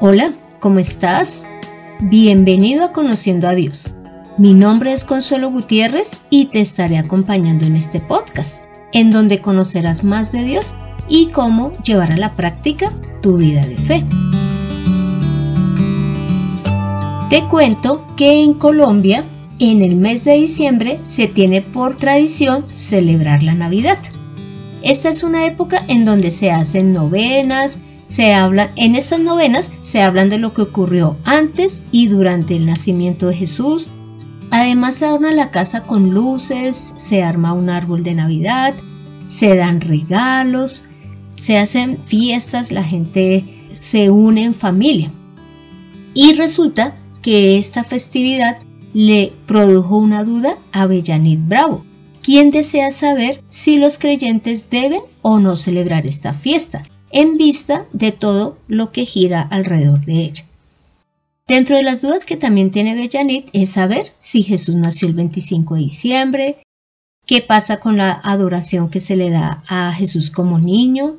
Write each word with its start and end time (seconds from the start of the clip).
Hola, 0.00 0.32
¿cómo 0.60 0.78
estás? 0.78 1.44
Bienvenido 2.02 2.84
a 2.84 2.92
Conociendo 2.92 3.48
a 3.48 3.54
Dios. 3.56 3.96
Mi 4.38 4.54
nombre 4.54 4.92
es 4.92 5.04
Consuelo 5.04 5.50
Gutiérrez 5.50 6.20
y 6.30 6.44
te 6.44 6.60
estaré 6.60 6.98
acompañando 6.98 7.66
en 7.66 7.74
este 7.74 7.98
podcast, 7.98 8.66
en 8.92 9.10
donde 9.10 9.40
conocerás 9.40 10.04
más 10.04 10.30
de 10.30 10.44
Dios 10.44 10.76
y 11.08 11.30
cómo 11.30 11.72
llevar 11.82 12.12
a 12.12 12.16
la 12.16 12.36
práctica 12.36 12.92
tu 13.22 13.38
vida 13.38 13.60
de 13.62 13.76
fe. 13.76 14.04
Te 17.28 17.42
cuento 17.48 18.06
que 18.16 18.44
en 18.44 18.54
Colombia, 18.54 19.24
en 19.58 19.82
el 19.82 19.96
mes 19.96 20.22
de 20.22 20.34
diciembre, 20.34 21.00
se 21.02 21.26
tiene 21.26 21.60
por 21.60 21.96
tradición 21.96 22.66
celebrar 22.70 23.42
la 23.42 23.54
Navidad. 23.54 23.98
Esta 24.82 25.08
es 25.08 25.24
una 25.24 25.44
época 25.44 25.82
en 25.88 26.04
donde 26.04 26.30
se 26.30 26.52
hacen 26.52 26.92
novenas, 26.92 27.80
se 28.08 28.32
habla, 28.32 28.72
en 28.74 28.94
estas 28.94 29.20
novenas 29.20 29.70
se 29.82 30.00
hablan 30.00 30.30
de 30.30 30.38
lo 30.38 30.54
que 30.54 30.62
ocurrió 30.62 31.18
antes 31.24 31.82
y 31.92 32.08
durante 32.08 32.56
el 32.56 32.64
nacimiento 32.64 33.28
de 33.28 33.34
Jesús. 33.34 33.90
Además 34.50 34.94
se 34.94 35.04
adorna 35.04 35.30
la 35.30 35.50
casa 35.50 35.82
con 35.82 36.14
luces, 36.14 36.94
se 36.96 37.22
arma 37.22 37.52
un 37.52 37.68
árbol 37.68 38.02
de 38.02 38.14
Navidad, 38.14 38.74
se 39.26 39.54
dan 39.54 39.82
regalos, 39.82 40.86
se 41.36 41.58
hacen 41.58 41.98
fiestas, 42.06 42.72
la 42.72 42.82
gente 42.82 43.44
se 43.74 44.10
une 44.10 44.44
en 44.44 44.54
familia. 44.54 45.12
Y 46.14 46.32
resulta 46.32 46.96
que 47.20 47.58
esta 47.58 47.84
festividad 47.84 48.56
le 48.94 49.34
produjo 49.44 49.98
una 49.98 50.24
duda 50.24 50.56
a 50.72 50.86
Bellanit 50.86 51.40
Bravo, 51.46 51.84
quien 52.22 52.50
desea 52.50 52.90
saber 52.90 53.44
si 53.50 53.78
los 53.78 53.98
creyentes 53.98 54.70
deben 54.70 55.02
o 55.20 55.40
no 55.40 55.56
celebrar 55.56 56.06
esta 56.06 56.32
fiesta 56.32 56.84
en 57.10 57.36
vista 57.36 57.86
de 57.92 58.12
todo 58.12 58.58
lo 58.68 58.92
que 58.92 59.04
gira 59.04 59.42
alrededor 59.42 60.04
de 60.04 60.22
ella. 60.24 60.44
Dentro 61.46 61.76
de 61.76 61.82
las 61.82 62.02
dudas 62.02 62.26
que 62.26 62.36
también 62.36 62.70
tiene 62.70 62.94
Bellanit 62.94 63.48
es 63.54 63.70
saber 63.70 64.12
si 64.18 64.42
Jesús 64.42 64.74
nació 64.74 65.08
el 65.08 65.14
25 65.14 65.76
de 65.76 65.80
diciembre, 65.80 66.56
qué 67.26 67.40
pasa 67.40 67.80
con 67.80 67.96
la 67.96 68.12
adoración 68.12 68.90
que 68.90 69.00
se 69.00 69.16
le 69.16 69.30
da 69.30 69.62
a 69.68 69.92
Jesús 69.92 70.30
como 70.30 70.58
niño 70.58 71.16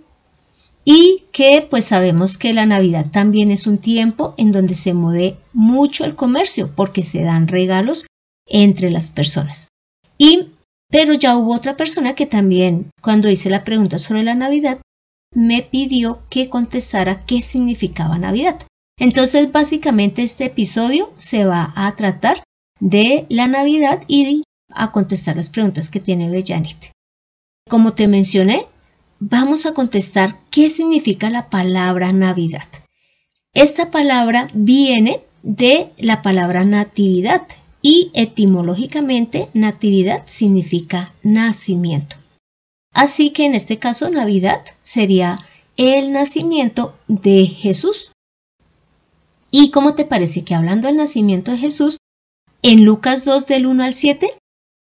y 0.86 1.24
que 1.32 1.66
pues 1.68 1.86
sabemos 1.86 2.38
que 2.38 2.54
la 2.54 2.66
Navidad 2.66 3.08
también 3.12 3.52
es 3.52 3.68
un 3.68 3.80
tiempo 3.80 4.36
en 4.38 4.52
donde 4.52 4.76
se 4.76 4.94
mueve 4.94 5.38
mucho 5.54 6.06
el 6.06 6.16
comercio 6.16 6.72
porque 6.76 7.04
se 7.04 7.24
dan 7.24 7.48
regalos 7.48 8.06
entre 8.48 8.92
las 8.92 9.10
personas. 9.10 9.68
Y 10.18 10.50
pero 10.92 11.14
ya 11.14 11.38
hubo 11.38 11.54
otra 11.54 11.78
persona 11.78 12.16
que 12.16 12.26
también 12.26 12.90
cuando 13.02 13.30
hice 13.30 13.50
la 13.50 13.64
pregunta 13.64 14.00
sobre 14.00 14.24
la 14.24 14.34
Navidad 14.34 14.80
me 15.32 15.62
pidió 15.62 16.22
que 16.30 16.50
contestara 16.50 17.24
qué 17.26 17.42
significaba 17.42 18.18
Navidad. 18.18 18.62
Entonces, 18.98 19.52
básicamente 19.52 20.24
este 20.24 20.46
episodio 20.46 21.12
se 21.16 21.46
va 21.46 21.72
a 21.76 21.96
tratar 21.96 22.44
de 22.80 23.26
la 23.30 23.48
Navidad 23.48 24.04
y 24.08 24.44
a 24.70 24.92
contestar 24.92 25.36
las 25.36 25.50
preguntas 25.50 25.90
que 25.90 26.00
tiene 26.00 26.30
Bellanit. 26.30 26.92
Como 27.70 27.94
te 27.94 28.08
mencioné, 28.08 28.66
vamos 29.20 29.66
a 29.66 29.74
contestar 29.74 30.40
qué 30.50 30.70
significa 30.70 31.30
la 31.30 31.50
palabra 31.50 32.12
Navidad. 32.14 32.68
Esta 33.54 33.92
palabra 33.92 34.48
viene 34.54 35.22
de 35.44 35.92
la 35.98 36.22
palabra 36.22 36.66
natividad 36.66 37.44
y 37.82 38.12
etimológicamente 38.14 39.50
natividad 39.54 40.24
significa 40.26 41.14
nacimiento. 41.24 42.19
Así 43.00 43.30
que 43.30 43.46
en 43.46 43.56
este 43.56 43.80
caso 43.80 44.10
Navidad 44.10 44.62
sería 44.82 45.40
el 45.78 46.12
nacimiento 46.12 46.98
de 47.08 47.46
Jesús. 47.46 48.12
¿Y 49.52 49.72
cómo 49.72 49.96
te 49.96 50.04
parece 50.04 50.44
que 50.44 50.54
hablando 50.54 50.88
del 50.88 50.98
nacimiento 50.98 51.52
de 51.52 51.60
Jesús, 51.60 52.00
en 52.62 52.84
Lucas 52.84 53.24
2 53.24 53.48
del 53.48 53.68
1 53.68 53.86
al 53.86 53.94
7, 53.94 54.34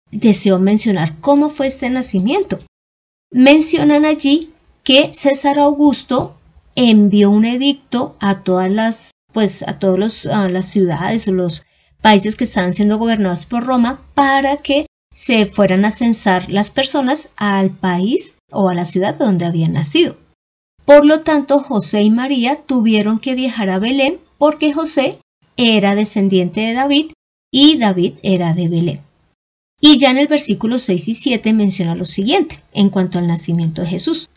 deseo 0.09 0.57
mencionar 0.57 1.19
cómo 1.21 1.51
fue 1.51 1.67
este 1.67 1.87
nacimiento? 1.91 2.57
Mencionan 3.29 4.05
allí 4.05 4.53
que 4.83 5.13
César 5.13 5.59
Augusto 5.59 6.35
envió 6.73 7.29
un 7.29 7.45
edicto 7.45 8.15
a 8.19 8.41
todas 8.41 8.71
las, 8.71 9.11
pues 9.31 9.61
a 9.61 9.77
todas 9.77 10.25
las 10.25 10.65
ciudades 10.65 11.27
los 11.27 11.63
países 12.01 12.35
que 12.35 12.45
estaban 12.45 12.73
siendo 12.73 12.97
gobernados 12.97 13.45
por 13.45 13.65
Roma 13.65 14.01
para 14.15 14.57
que 14.57 14.87
se 15.19 15.47
fueran 15.47 15.83
a 15.83 15.91
censar 15.91 16.49
las 16.49 16.69
personas 16.69 17.33
al 17.35 17.71
país 17.71 18.37
o 18.51 18.69
a 18.69 18.73
la 18.73 18.85
ciudad 18.85 19.19
donde 19.19 19.45
habían 19.45 19.73
nacido. 19.73 20.15
Por 20.85 21.05
lo 21.05 21.23
tanto, 21.23 21.59
José 21.59 22.03
y 22.03 22.09
María 22.09 22.61
tuvieron 22.65 23.19
que 23.19 23.35
viajar 23.35 23.69
a 23.69 23.79
Belén 23.79 24.21
porque 24.37 24.71
José 24.71 25.19
era 25.57 25.95
descendiente 25.95 26.61
de 26.61 26.73
David 26.73 27.11
y 27.51 27.77
David 27.77 28.13
era 28.23 28.53
de 28.53 28.69
Belén. 28.69 29.01
Y 29.81 29.97
ya 29.97 30.09
en 30.11 30.19
el 30.19 30.27
versículo 30.27 30.79
6 30.79 31.09
y 31.09 31.13
7 31.13 31.51
menciona 31.51 31.95
lo 31.95 32.05
siguiente 32.05 32.63
en 32.71 32.89
cuanto 32.89 33.19
al 33.19 33.27
nacimiento 33.27 33.81
de 33.81 33.89
Jesús. 33.89 34.29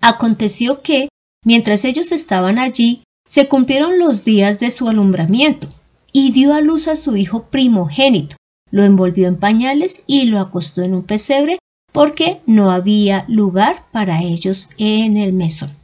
Aconteció 0.00 0.82
que, 0.82 1.08
mientras 1.44 1.84
ellos 1.84 2.12
estaban 2.12 2.60
allí, 2.60 3.02
se 3.26 3.48
cumplieron 3.48 3.98
los 3.98 4.24
días 4.24 4.60
de 4.60 4.70
su 4.70 4.88
alumbramiento, 4.88 5.68
y 6.12 6.30
dio 6.30 6.54
a 6.54 6.60
luz 6.60 6.86
a 6.86 6.94
su 6.94 7.16
hijo 7.16 7.44
primogénito, 7.44 8.36
lo 8.72 8.82
envolvió 8.82 9.28
en 9.28 9.36
pañales 9.36 10.02
y 10.08 10.24
lo 10.24 10.40
acostó 10.40 10.82
en 10.82 10.94
un 10.94 11.04
pesebre 11.04 11.58
porque 11.92 12.40
no 12.46 12.72
había 12.72 13.24
lugar 13.28 13.84
para 13.92 14.22
ellos 14.22 14.70
en 14.78 15.16
el 15.16 15.32
mesón. 15.32 15.76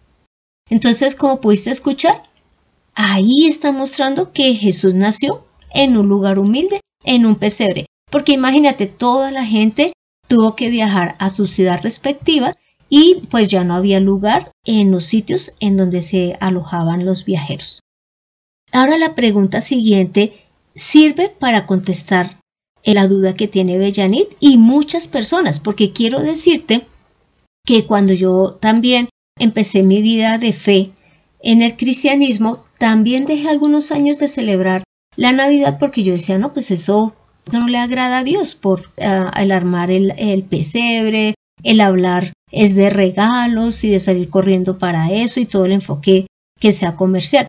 Entonces, 0.69 1.15
como 1.15 1.41
pudiste 1.41 1.71
escuchar, 1.71 2.25
ahí 2.95 3.47
está 3.47 3.71
mostrando 3.71 4.33
que 4.33 4.55
Jesús 4.55 4.95
nació 4.95 5.47
en 5.73 5.97
un 5.97 6.09
lugar 6.09 6.39
humilde, 6.39 6.81
en 7.05 7.27
un 7.27 7.37
pesebre, 7.37 7.87
porque 8.11 8.33
imagínate, 8.33 8.87
toda 8.87 9.31
la 9.31 9.45
gente 9.45 9.93
tuvo 10.27 10.57
que 10.57 10.71
viajar 10.71 11.15
a 11.19 11.31
su 11.31 11.47
ciudad 11.47 11.81
respectiva 11.83 12.55
y 12.89 13.23
pues 13.31 13.51
ya 13.51 13.65
no 13.65 13.75
había 13.75 14.01
lugar 14.01 14.51
en 14.65 14.91
los 14.91 15.05
sitios 15.05 15.53
en 15.61 15.77
donde 15.77 16.01
se 16.01 16.37
alojaban 16.41 17.05
los 17.05 17.25
viajeros. 17.25 17.81
Ahora 18.73 18.97
la 18.99 19.15
pregunta 19.15 19.61
siguiente 19.61 20.45
sirve 20.75 21.29
para 21.29 21.67
contestar 21.67 22.38
la 22.95 23.07
duda 23.07 23.35
que 23.35 23.49
tiene 23.49 23.79
Bellanit 23.79 24.29
y 24.41 24.57
muchas 24.57 25.09
personas, 25.09 25.61
porque 25.61 25.93
quiero 25.93 26.21
decirte 26.21 26.87
que 27.65 27.85
cuando 27.87 28.13
yo 28.13 28.57
también 28.61 29.09
empecé 29.39 29.83
mi 29.83 30.03
vida 30.03 30.39
de 30.39 30.53
fe 30.53 30.91
en 31.41 31.63
el 31.63 31.77
cristianismo, 31.77 32.65
también 32.79 33.27
dejé 33.27 33.49
algunos 33.49 33.93
años 33.93 34.19
de 34.19 34.29
celebrar 34.29 34.85
la 35.17 35.33
Navidad 35.33 35.79
porque 35.79 36.03
yo 36.03 36.13
decía, 36.13 36.39
no, 36.39 36.53
pues 36.53 36.71
eso 36.71 37.15
no 37.53 37.69
le 37.69 37.79
agrada 37.79 38.19
a 38.19 38.25
Dios 38.25 38.55
por 38.55 38.91
ah, 39.03 39.33
el 39.37 39.53
armar 39.53 39.91
el, 39.91 40.15
el 40.17 40.43
pesebre, 40.45 41.35
el 41.63 41.81
hablar 41.81 42.33
es 42.51 42.75
de 42.75 42.91
regalos 42.91 43.85
y 43.85 43.91
de 43.91 44.01
salir 44.01 44.31
corriendo 44.31 44.79
para 44.79 45.13
eso 45.13 45.41
y 45.41 45.47
todo 45.47 45.67
el 45.67 45.73
enfoque 45.73 46.27
que 46.59 46.73
sea 46.73 46.95
comercial. 46.95 47.47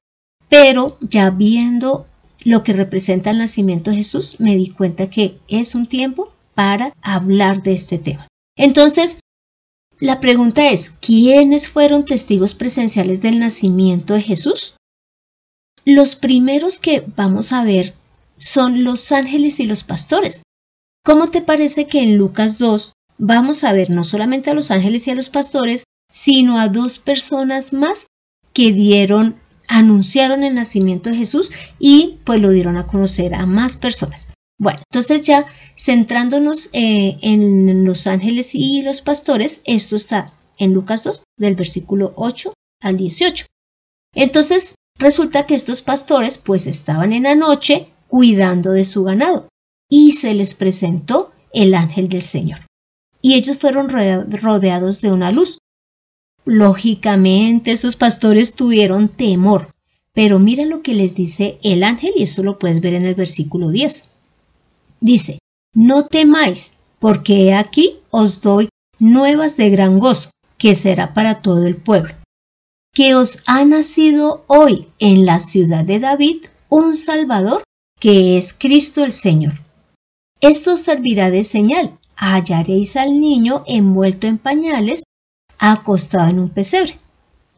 Pero 0.50 0.98
ya 1.02 1.30
viendo 1.30 2.08
lo 2.44 2.64
que 2.64 2.74
representa 2.74 3.32
el 3.32 3.40
nacimiento 3.40 3.92
de 3.92 3.98
Jesús, 3.98 4.36
me 4.40 4.56
di 4.56 4.70
cuenta 4.70 5.10
que 5.10 5.38
es 5.48 5.76
un 5.76 5.88
tiempo 5.88 6.34
para 6.56 6.94
hablar 7.02 7.64
de 7.64 7.74
este 7.74 7.98
tema. 7.98 8.28
Entonces, 8.56 9.20
la 10.00 10.20
pregunta 10.20 10.70
es, 10.70 10.90
¿quiénes 10.90 11.68
fueron 11.68 12.06
testigos 12.06 12.54
presenciales 12.54 13.22
del 13.22 13.40
nacimiento 13.40 14.14
de 14.14 14.22
Jesús? 14.22 14.76
Los 15.86 16.16
primeros 16.16 16.80
que 16.80 17.04
vamos 17.16 17.52
a 17.52 17.64
ver 17.64 17.96
son 18.38 18.84
los 18.84 19.12
ángeles 19.12 19.60
y 19.60 19.66
los 19.66 19.84
pastores. 19.84 20.44
¿Cómo 21.04 21.28
te 21.28 21.42
parece 21.42 21.88
que 21.88 22.02
en 22.02 22.18
Lucas 22.18 22.58
2 22.58 22.94
vamos 23.18 23.64
a 23.64 23.74
ver 23.74 23.90
no 23.90 24.04
solamente 24.04 24.50
a 24.50 24.54
los 24.54 24.72
ángeles 24.72 25.08
y 25.08 25.12
a 25.12 25.16
los 25.16 25.30
pastores, 25.30 25.84
sino 26.10 26.60
a 26.60 26.70
dos 26.70 27.00
personas 27.00 27.74
más 27.74 28.08
que 28.54 28.72
dieron 28.72 29.40
anunciaron 29.70 30.44
el 30.44 30.56
nacimiento 30.56 31.10
de 31.10 31.16
Jesús 31.16 31.52
y 31.80 32.18
pues 32.26 32.42
lo 32.42 32.50
dieron 32.50 32.76
a 32.76 32.88
conocer 32.88 33.36
a 33.36 33.46
más 33.46 33.78
personas. 33.78 34.28
Bueno, 34.58 34.82
entonces 34.92 35.22
ya 35.22 35.46
centrándonos 35.78 36.70
eh, 36.74 37.18
en 37.22 37.86
los 37.86 38.08
ángeles 38.08 38.56
y 38.56 38.82
los 38.82 39.02
pastores, 39.02 39.62
esto 39.64 39.96
está 39.96 40.34
en 40.58 40.74
Lucas 40.74 41.06
2, 41.06 41.24
del 41.38 41.56
versículo 41.56 42.14
8 42.18 42.54
al 42.82 42.98
18. 42.98 43.46
Entonces 44.16 44.76
resulta 44.98 45.46
que 45.46 45.56
estos 45.56 45.82
pastores 45.82 46.38
pues 46.38 46.68
estaban 46.68 47.14
en 47.14 47.24
la 47.24 47.36
noche 47.36 47.94
cuidando 48.08 48.72
de 48.72 48.84
su 48.84 49.04
ganado 49.04 49.48
y 49.88 50.12
se 50.14 50.34
les 50.34 50.56
presentó 50.56 51.32
el 51.54 51.74
ángel 51.74 52.10
del 52.10 52.24
Señor. 52.24 52.60
Y 53.22 53.36
ellos 53.36 53.58
fueron 53.58 53.88
rodeados 53.90 55.02
de 55.02 55.12
una 55.12 55.32
luz 55.32 55.60
Lógicamente, 56.46 57.72
esos 57.72 57.96
pastores 57.96 58.56
tuvieron 58.56 59.10
temor, 59.10 59.72
pero 60.14 60.40
mira 60.40 60.66
lo 60.66 60.82
que 60.82 60.94
les 60.96 61.16
dice 61.16 61.60
el 61.64 61.84
ángel 61.84 62.14
y 62.16 62.24
eso 62.24 62.44
lo 62.44 62.58
puedes 62.60 62.82
ver 62.82 62.94
en 62.96 63.06
el 63.06 63.16
versículo 63.16 63.70
10. 63.70 64.06
Dice, 65.02 65.40
no 65.74 66.08
temáis, 66.08 66.74
porque 67.00 67.54
aquí 67.54 68.00
os 68.10 68.42
doy 68.42 68.70
nuevas 69.00 69.56
de 69.58 69.70
gran 69.70 70.00
gozo, 70.00 70.32
que 70.58 70.76
será 70.76 71.14
para 71.14 71.42
todo 71.42 71.66
el 71.68 71.76
pueblo. 71.78 72.16
que 72.94 73.16
os 73.16 73.40
ha 73.46 73.64
nacido 73.66 74.44
hoy 74.48 74.88
en 75.00 75.26
la 75.26 75.40
ciudad 75.40 75.86
de 75.86 76.00
David 76.00 76.46
un 76.70 76.96
Salvador, 76.98 77.64
que 78.00 78.38
es 78.38 78.54
Cristo 78.54 79.04
el 79.04 79.12
Señor. 79.12 79.54
Esto 80.42 80.78
servirá 80.78 81.30
de 81.30 81.44
señal. 81.44 81.98
Hallaréis 82.16 82.96
al 82.98 83.20
niño 83.20 83.64
envuelto 83.68 84.28
en 84.28 84.38
pañales, 84.38 85.04
acostado 85.60 86.30
en 86.30 86.40
un 86.40 86.50
pesebre. 86.50 86.98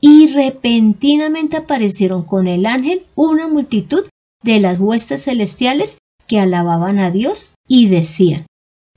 Y 0.01 0.33
repentinamente 0.33 1.57
aparecieron 1.57 2.23
con 2.23 2.47
el 2.47 2.65
ángel 2.65 3.05
una 3.15 3.47
multitud 3.47 4.09
de 4.43 4.59
las 4.59 4.79
huestes 4.79 5.23
celestiales 5.23 5.99
que 6.27 6.39
alababan 6.39 6.99
a 6.99 7.11
Dios 7.11 7.53
y 7.67 7.87
decían, 7.87 8.45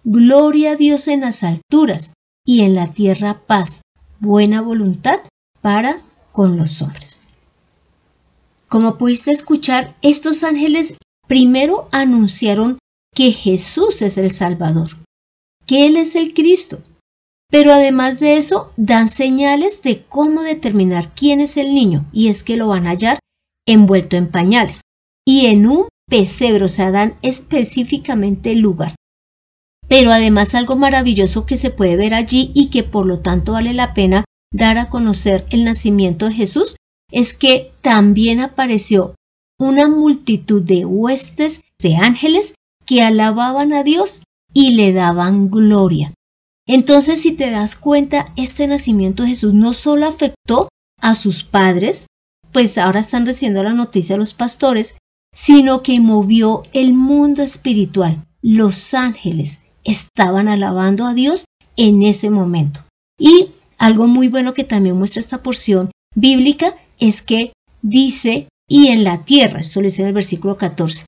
Gloria 0.02 0.72
a 0.72 0.76
Dios 0.76 1.08
en 1.08 1.20
las 1.20 1.42
alturas 1.44 2.12
y 2.46 2.62
en 2.62 2.74
la 2.74 2.92
tierra 2.92 3.40
paz, 3.46 3.82
buena 4.20 4.60
voluntad 4.60 5.20
para 5.60 6.02
con 6.32 6.56
los 6.56 6.82
hombres. 6.82 7.28
Como 8.68 8.98
pudiste 8.98 9.30
escuchar, 9.30 9.94
estos 10.02 10.42
ángeles 10.42 10.96
primero 11.26 11.88
anunciaron 11.92 12.78
que 13.14 13.32
Jesús 13.32 14.02
es 14.02 14.18
el 14.18 14.32
Salvador, 14.32 14.90
que 15.66 15.86
Él 15.86 15.96
es 15.96 16.16
el 16.16 16.34
Cristo. 16.34 16.82
Pero 17.54 17.72
además 17.72 18.18
de 18.18 18.36
eso, 18.36 18.72
dan 18.76 19.06
señales 19.06 19.80
de 19.84 20.02
cómo 20.08 20.42
determinar 20.42 21.14
quién 21.14 21.40
es 21.40 21.56
el 21.56 21.72
niño, 21.72 22.04
y 22.12 22.26
es 22.26 22.42
que 22.42 22.56
lo 22.56 22.66
van 22.66 22.88
a 22.88 22.90
hallar 22.90 23.20
envuelto 23.64 24.16
en 24.16 24.28
pañales 24.28 24.80
y 25.24 25.46
en 25.46 25.68
un 25.68 25.84
pesebre, 26.10 26.64
o 26.64 26.68
sea, 26.68 26.90
dan 26.90 27.14
específicamente 27.22 28.50
el 28.50 28.58
lugar. 28.58 28.96
Pero 29.86 30.10
además 30.10 30.56
algo 30.56 30.74
maravilloso 30.74 31.46
que 31.46 31.56
se 31.56 31.70
puede 31.70 31.94
ver 31.94 32.12
allí 32.12 32.50
y 32.56 32.70
que 32.70 32.82
por 32.82 33.06
lo 33.06 33.20
tanto 33.20 33.52
vale 33.52 33.72
la 33.72 33.94
pena 33.94 34.24
dar 34.52 34.76
a 34.76 34.88
conocer 34.88 35.46
el 35.50 35.62
nacimiento 35.62 36.26
de 36.26 36.34
Jesús 36.34 36.74
es 37.12 37.34
que 37.34 37.70
también 37.82 38.40
apareció 38.40 39.14
una 39.60 39.88
multitud 39.88 40.60
de 40.60 40.86
huestes 40.86 41.60
de 41.80 41.94
ángeles 41.94 42.56
que 42.84 43.02
alababan 43.02 43.72
a 43.74 43.84
Dios 43.84 44.24
y 44.52 44.74
le 44.74 44.92
daban 44.92 45.50
gloria. 45.50 46.12
Entonces, 46.66 47.20
si 47.20 47.32
te 47.32 47.50
das 47.50 47.76
cuenta, 47.76 48.32
este 48.36 48.66
nacimiento 48.66 49.22
de 49.22 49.30
Jesús 49.30 49.54
no 49.54 49.72
solo 49.72 50.06
afectó 50.06 50.68
a 51.00 51.14
sus 51.14 51.44
padres, 51.44 52.06
pues 52.52 52.78
ahora 52.78 53.00
están 53.00 53.26
recibiendo 53.26 53.62
la 53.62 53.74
noticia 53.74 54.16
los 54.16 54.32
pastores, 54.32 54.96
sino 55.34 55.82
que 55.82 56.00
movió 56.00 56.62
el 56.72 56.94
mundo 56.94 57.42
espiritual. 57.42 58.24
Los 58.40 58.94
ángeles 58.94 59.62
estaban 59.82 60.48
alabando 60.48 61.06
a 61.06 61.14
Dios 61.14 61.44
en 61.76 62.02
ese 62.02 62.30
momento. 62.30 62.84
Y 63.18 63.50
algo 63.78 64.06
muy 64.06 64.28
bueno 64.28 64.54
que 64.54 64.64
también 64.64 64.96
muestra 64.96 65.20
esta 65.20 65.42
porción 65.42 65.90
bíblica 66.14 66.74
es 66.98 67.22
que 67.22 67.52
dice, 67.82 68.48
y 68.68 68.88
en 68.88 69.04
la 69.04 69.24
tierra, 69.24 69.60
esto 69.60 69.80
lo 69.80 69.86
dice 69.86 70.02
en 70.02 70.08
el 70.08 70.14
versículo 70.14 70.56
14, 70.56 71.04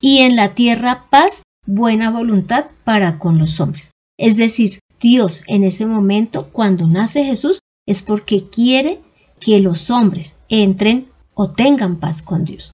y 0.00 0.18
en 0.18 0.36
la 0.36 0.50
tierra 0.50 1.06
paz, 1.10 1.42
buena 1.66 2.10
voluntad 2.10 2.66
para 2.84 3.18
con 3.18 3.38
los 3.38 3.58
hombres. 3.60 3.92
Es 4.18 4.36
decir, 4.36 4.78
Dios 5.00 5.42
en 5.46 5.64
ese 5.64 5.86
momento, 5.86 6.48
cuando 6.52 6.86
nace 6.86 7.24
Jesús, 7.24 7.60
es 7.86 8.02
porque 8.02 8.48
quiere 8.48 9.00
que 9.40 9.60
los 9.60 9.90
hombres 9.90 10.38
entren 10.48 11.08
o 11.34 11.50
tengan 11.50 11.98
paz 11.98 12.22
con 12.22 12.44
Dios. 12.44 12.72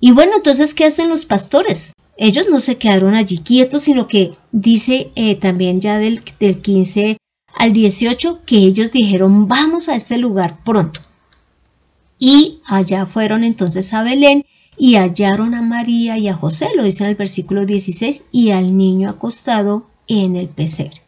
Y 0.00 0.12
bueno, 0.12 0.32
entonces, 0.36 0.74
¿qué 0.74 0.84
hacen 0.84 1.08
los 1.08 1.24
pastores? 1.24 1.92
Ellos 2.16 2.46
no 2.50 2.60
se 2.60 2.76
quedaron 2.76 3.14
allí 3.14 3.38
quietos, 3.38 3.82
sino 3.82 4.06
que 4.06 4.32
dice 4.52 5.12
eh, 5.14 5.36
también 5.36 5.80
ya 5.80 5.98
del, 5.98 6.22
del 6.38 6.60
15 6.60 7.16
al 7.54 7.72
18 7.72 8.40
que 8.44 8.56
ellos 8.56 8.90
dijeron, 8.90 9.48
vamos 9.48 9.88
a 9.88 9.94
este 9.94 10.18
lugar 10.18 10.62
pronto. 10.64 11.00
Y 12.18 12.60
allá 12.66 13.06
fueron 13.06 13.44
entonces 13.44 13.94
a 13.94 14.02
Belén 14.02 14.44
y 14.76 14.96
hallaron 14.96 15.54
a 15.54 15.62
María 15.62 16.18
y 16.18 16.28
a 16.28 16.34
José, 16.34 16.68
lo 16.74 16.84
dice 16.84 17.04
en 17.04 17.10
el 17.10 17.16
versículo 17.16 17.64
16, 17.64 18.24
y 18.32 18.50
al 18.50 18.76
niño 18.76 19.08
acostado 19.08 19.86
en 20.08 20.36
el 20.36 20.48
pesebre. 20.48 21.03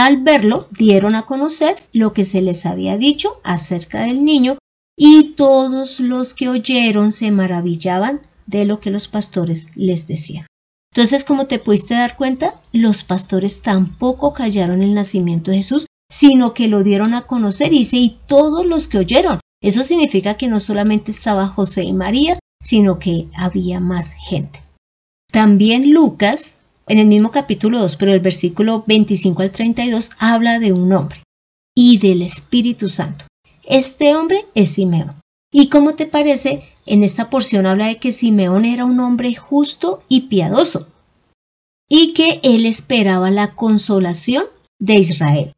Al 0.00 0.22
verlo, 0.22 0.68
dieron 0.70 1.16
a 1.16 1.22
conocer 1.22 1.82
lo 1.92 2.12
que 2.12 2.22
se 2.22 2.40
les 2.40 2.66
había 2.66 2.96
dicho 2.96 3.40
acerca 3.42 4.02
del 4.02 4.24
niño, 4.24 4.56
y 4.96 5.34
todos 5.34 5.98
los 5.98 6.34
que 6.34 6.48
oyeron 6.48 7.10
se 7.10 7.32
maravillaban 7.32 8.20
de 8.46 8.64
lo 8.64 8.78
que 8.78 8.92
los 8.92 9.08
pastores 9.08 9.66
les 9.74 10.06
decían. 10.06 10.46
Entonces, 10.94 11.24
como 11.24 11.48
te 11.48 11.58
pudiste 11.58 11.94
dar 11.94 12.16
cuenta, 12.16 12.60
los 12.70 13.02
pastores 13.02 13.60
tampoco 13.60 14.32
callaron 14.34 14.82
el 14.82 14.94
nacimiento 14.94 15.50
de 15.50 15.56
Jesús, 15.56 15.86
sino 16.08 16.54
que 16.54 16.68
lo 16.68 16.84
dieron 16.84 17.12
a 17.12 17.22
conocer, 17.22 17.72
y 17.72 17.80
dice, 17.80 17.96
y 17.96 18.20
todos 18.28 18.64
los 18.64 18.86
que 18.86 18.98
oyeron. 18.98 19.40
Eso 19.60 19.82
significa 19.82 20.34
que 20.34 20.46
no 20.46 20.60
solamente 20.60 21.10
estaba 21.10 21.48
José 21.48 21.82
y 21.82 21.92
María, 21.92 22.38
sino 22.62 23.00
que 23.00 23.26
había 23.34 23.80
más 23.80 24.12
gente. 24.12 24.62
También 25.32 25.92
Lucas, 25.92 26.57
en 26.88 26.98
el 26.98 27.06
mismo 27.06 27.30
capítulo 27.30 27.78
2, 27.80 27.96
pero 27.96 28.12
el 28.12 28.20
versículo 28.20 28.84
25 28.86 29.42
al 29.42 29.50
32, 29.50 30.12
habla 30.18 30.58
de 30.58 30.72
un 30.72 30.92
hombre 30.92 31.22
y 31.74 31.98
del 31.98 32.22
Espíritu 32.22 32.88
Santo. 32.88 33.26
Este 33.64 34.14
hombre 34.14 34.46
es 34.54 34.70
Simeón. 34.70 35.20
¿Y 35.52 35.68
cómo 35.68 35.94
te 35.94 36.06
parece? 36.06 36.62
En 36.86 37.04
esta 37.04 37.30
porción 37.30 37.66
habla 37.66 37.86
de 37.86 37.98
que 37.98 38.12
Simeón 38.12 38.64
era 38.64 38.84
un 38.84 39.00
hombre 39.00 39.34
justo 39.34 40.02
y 40.08 40.22
piadoso 40.22 40.88
y 41.88 42.12
que 42.12 42.40
él 42.42 42.66
esperaba 42.66 43.30
la 43.30 43.54
consolación 43.54 44.44
de 44.78 44.96
Israel. 44.96 45.54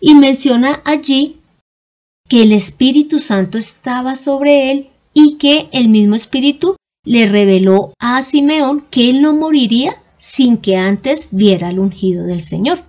Y 0.00 0.14
menciona 0.14 0.80
allí 0.84 1.40
que 2.28 2.42
el 2.42 2.52
Espíritu 2.52 3.18
Santo 3.18 3.58
estaba 3.58 4.16
sobre 4.16 4.70
él 4.70 4.90
y 5.12 5.36
que 5.36 5.68
el 5.72 5.88
mismo 5.88 6.14
Espíritu 6.14 6.76
le 7.04 7.26
reveló 7.26 7.92
a 7.98 8.20
Simeón 8.22 8.84
que 8.90 9.10
él 9.10 9.22
no 9.22 9.34
moriría 9.34 10.02
sin 10.18 10.56
que 10.56 10.76
antes 10.76 11.28
viera 11.30 11.70
el 11.70 11.78
ungido 11.78 12.24
del 12.24 12.40
Señor. 12.40 12.80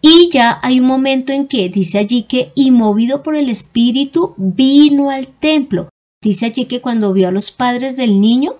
Y 0.00 0.30
ya 0.32 0.60
hay 0.62 0.80
un 0.80 0.86
momento 0.86 1.32
en 1.32 1.48
que 1.48 1.68
dice 1.68 1.98
allí 1.98 2.22
que, 2.22 2.52
y 2.54 2.70
movido 2.70 3.22
por 3.22 3.34
el 3.34 3.48
Espíritu, 3.48 4.34
vino 4.36 5.10
al 5.10 5.26
templo. 5.26 5.88
Dice 6.22 6.46
allí 6.46 6.66
que 6.66 6.80
cuando 6.80 7.12
vio 7.12 7.28
a 7.28 7.32
los 7.32 7.50
padres 7.50 7.96
del 7.96 8.20
niño, 8.20 8.56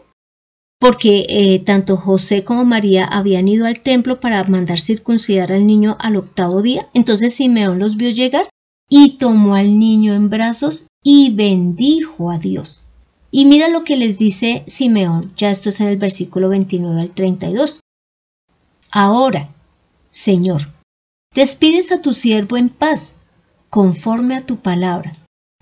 porque 0.80 1.26
eh, 1.28 1.58
tanto 1.60 1.96
José 1.96 2.44
como 2.44 2.64
María 2.64 3.04
habían 3.04 3.48
ido 3.48 3.66
al 3.66 3.80
templo 3.80 4.20
para 4.20 4.42
mandar 4.44 4.80
circuncidar 4.80 5.52
al 5.52 5.66
niño 5.66 5.96
al 6.00 6.16
octavo 6.16 6.62
día, 6.62 6.88
entonces 6.94 7.34
Simeón 7.34 7.78
los 7.78 7.96
vio 7.96 8.10
llegar 8.10 8.48
y 8.88 9.18
tomó 9.18 9.54
al 9.54 9.78
niño 9.78 10.14
en 10.14 10.30
brazos 10.30 10.86
y 11.02 11.30
bendijo 11.30 12.30
a 12.30 12.38
Dios. 12.38 12.84
Y 13.30 13.44
mira 13.44 13.68
lo 13.68 13.84
que 13.84 13.96
les 13.96 14.18
dice 14.18 14.64
Simeón, 14.66 15.32
ya 15.36 15.50
esto 15.50 15.68
es 15.68 15.80
en 15.80 15.88
el 15.88 15.96
versículo 15.96 16.48
29 16.48 17.00
al 17.00 17.10
32. 17.10 17.80
Ahora, 18.90 19.50
Señor, 20.08 20.72
despides 21.34 21.92
a 21.92 22.00
tu 22.00 22.14
siervo 22.14 22.56
en 22.56 22.70
paz, 22.70 23.16
conforme 23.68 24.34
a 24.34 24.42
tu 24.42 24.56
palabra, 24.56 25.12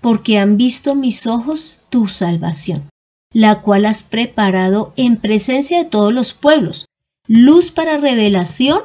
porque 0.01 0.39
han 0.39 0.55
visto 0.55 0.95
mis 0.95 1.27
ojos 1.27 1.81
tu 1.89 2.07
salvación, 2.07 2.89
la 3.33 3.61
cual 3.61 3.85
has 3.85 4.03
preparado 4.03 4.93
en 4.95 5.17
presencia 5.17 5.79
de 5.79 5.89
todos 5.89 6.13
los 6.13 6.33
pueblos, 6.33 6.85
luz 7.27 7.71
para 7.71 7.97
revelación 7.97 8.79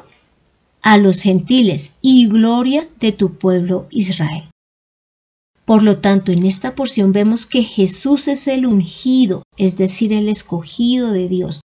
a 0.83 0.99
los 0.99 1.21
gentiles 1.21 1.95
y 2.03 2.27
gloria 2.27 2.89
de 2.99 3.13
tu 3.13 3.35
pueblo 3.35 3.87
Israel. 3.91 4.52
Por 5.65 5.83
lo 5.83 5.99
tanto, 5.99 6.33
en 6.33 6.45
esta 6.45 6.75
porción 6.75 7.13
vemos 7.13 7.47
que 7.47 7.63
Jesús 7.63 8.29
es 8.29 8.49
el 8.49 8.67
ungido, 8.67 9.45
es 9.57 9.77
decir, 9.77 10.13
el 10.13 10.29
escogido 10.29 11.13
de 11.13 11.29
Dios. 11.29 11.61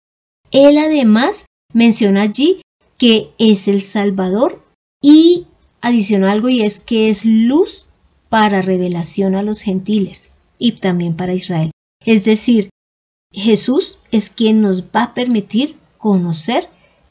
Él 0.52 0.78
además 0.78 1.46
menciona 1.74 2.22
allí 2.22 2.62
que 2.98 3.32
es 3.38 3.68
el 3.68 3.82
Salvador 3.82 4.64
y 5.02 5.48
adiciona 5.82 6.32
algo 6.32 6.50
y 6.50 6.62
es 6.62 6.80
que 6.80 7.10
es 7.10 7.26
luz 7.26 7.88
para 8.30 8.62
revelación 8.62 9.36
a 9.36 9.44
los 9.44 9.62
gentiles 9.62 10.32
y 10.60 10.74
también 10.74 11.16
para 11.16 11.34
Israel. 11.34 11.72
Es 12.06 12.24
decir, 12.24 12.70
Jesús 13.32 14.00
es 14.12 14.30
quien 14.30 14.62
nos 14.62 14.84
va 14.84 15.04
a 15.04 15.14
permitir 15.14 15.76
conocer 15.98 16.70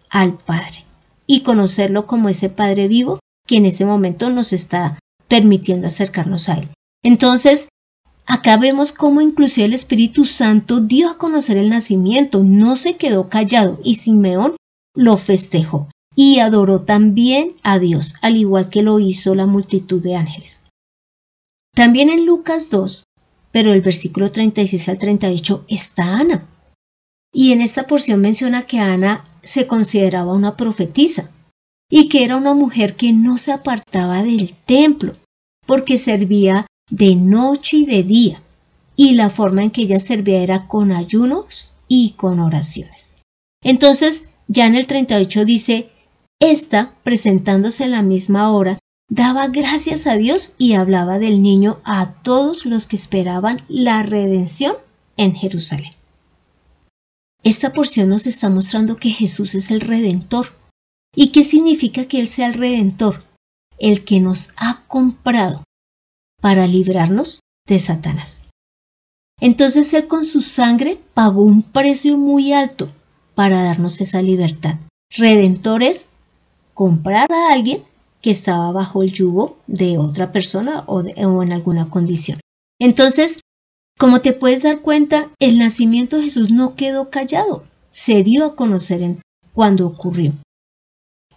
al 0.08 0.38
Padre 0.38 0.84
y 1.26 1.40
conocerlo 1.42 2.06
como 2.06 2.28
ese 2.28 2.48
Padre 2.48 2.88
vivo 2.88 3.18
que 3.46 3.56
en 3.56 3.66
ese 3.66 3.84
momento 3.84 4.30
nos 4.30 4.52
está 4.52 4.98
permitiendo 5.28 5.88
acercarnos 5.88 6.48
a 6.48 6.54
Él. 6.54 6.68
Entonces, 7.06 7.68
acá 8.26 8.56
vemos 8.56 8.90
cómo 8.90 9.20
inclusive 9.20 9.66
el 9.66 9.74
Espíritu 9.74 10.24
Santo 10.24 10.80
dio 10.80 11.08
a 11.08 11.18
conocer 11.18 11.56
el 11.56 11.68
nacimiento, 11.68 12.42
no 12.42 12.74
se 12.74 12.96
quedó 12.96 13.28
callado 13.28 13.78
y 13.84 13.94
Simeón 13.94 14.56
lo 14.92 15.16
festejó 15.16 15.88
y 16.16 16.40
adoró 16.40 16.80
también 16.80 17.52
a 17.62 17.78
Dios, 17.78 18.16
al 18.22 18.36
igual 18.36 18.70
que 18.70 18.82
lo 18.82 18.98
hizo 18.98 19.36
la 19.36 19.46
multitud 19.46 20.02
de 20.02 20.16
ángeles. 20.16 20.64
También 21.76 22.10
en 22.10 22.26
Lucas 22.26 22.70
2, 22.70 23.04
pero 23.52 23.72
el 23.72 23.82
versículo 23.82 24.32
36 24.32 24.88
al 24.88 24.98
38 24.98 25.64
está 25.68 26.18
Ana. 26.18 26.48
Y 27.32 27.52
en 27.52 27.60
esta 27.60 27.86
porción 27.86 28.20
menciona 28.20 28.62
que 28.62 28.80
Ana 28.80 29.24
se 29.44 29.68
consideraba 29.68 30.32
una 30.32 30.56
profetisa 30.56 31.30
y 31.88 32.08
que 32.08 32.24
era 32.24 32.36
una 32.36 32.52
mujer 32.52 32.96
que 32.96 33.12
no 33.12 33.38
se 33.38 33.52
apartaba 33.52 34.24
del 34.24 34.54
templo 34.54 35.14
porque 35.66 35.98
servía 35.98 36.66
de 36.90 37.16
noche 37.16 37.78
y 37.78 37.86
de 37.86 38.02
día, 38.02 38.42
y 38.96 39.14
la 39.14 39.30
forma 39.30 39.62
en 39.62 39.70
que 39.70 39.82
ella 39.82 39.98
servía 39.98 40.42
era 40.42 40.66
con 40.66 40.92
ayunos 40.92 41.72
y 41.88 42.12
con 42.12 42.40
oraciones. 42.40 43.10
Entonces, 43.62 44.30
ya 44.48 44.66
en 44.66 44.74
el 44.74 44.86
38 44.86 45.44
dice, 45.44 45.90
esta, 46.40 46.94
presentándose 47.02 47.84
en 47.84 47.90
la 47.92 48.02
misma 48.02 48.52
hora, 48.52 48.78
daba 49.08 49.48
gracias 49.48 50.06
a 50.06 50.16
Dios 50.16 50.54
y 50.58 50.74
hablaba 50.74 51.18
del 51.18 51.42
niño 51.42 51.80
a 51.84 52.12
todos 52.22 52.66
los 52.66 52.86
que 52.86 52.96
esperaban 52.96 53.62
la 53.68 54.02
redención 54.02 54.76
en 55.16 55.34
Jerusalén. 55.34 55.92
Esta 57.42 57.72
porción 57.72 58.08
nos 58.08 58.26
está 58.26 58.50
mostrando 58.50 58.96
que 58.96 59.10
Jesús 59.10 59.54
es 59.54 59.70
el 59.70 59.80
redentor. 59.80 60.48
¿Y 61.14 61.28
qué 61.28 61.42
significa 61.42 62.06
que 62.06 62.20
Él 62.20 62.26
sea 62.26 62.48
el 62.48 62.54
redentor? 62.54 63.24
El 63.78 64.04
que 64.04 64.20
nos 64.20 64.50
ha 64.56 64.84
comprado 64.88 65.62
para 66.46 66.68
librarnos 66.68 67.40
de 67.66 67.80
Satanás. 67.80 68.44
Entonces 69.40 69.92
Él 69.94 70.06
con 70.06 70.22
su 70.22 70.40
sangre 70.40 71.00
pagó 71.12 71.42
un 71.42 71.64
precio 71.64 72.16
muy 72.16 72.52
alto 72.52 72.88
para 73.34 73.64
darnos 73.64 74.00
esa 74.00 74.22
libertad. 74.22 74.76
Redentor 75.10 75.82
es 75.82 76.06
comprar 76.72 77.32
a 77.32 77.52
alguien 77.52 77.82
que 78.22 78.30
estaba 78.30 78.70
bajo 78.70 79.02
el 79.02 79.12
yugo 79.12 79.58
de 79.66 79.98
otra 79.98 80.30
persona 80.30 80.84
o, 80.86 81.02
en 81.04 81.52
alguna 81.52 81.90
condición. 81.90 82.38
Entonces, 82.78 83.40
como 83.98 84.20
te 84.20 84.32
puedes 84.32 84.62
dar 84.62 84.82
cuenta, 84.82 85.30
el 85.40 85.58
nacimiento 85.58 86.18
de 86.18 86.22
Jesús 86.22 86.52
no 86.52 86.76
quedó 86.76 87.10
callado, 87.10 87.64
se 87.90 88.22
dio 88.22 88.44
a 88.44 88.54
conocer 88.54 89.02
en, 89.02 89.20
cuando 89.52 89.84
ocurrió. 89.84 90.32